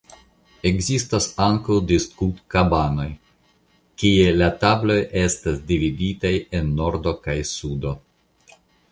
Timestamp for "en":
6.61-6.73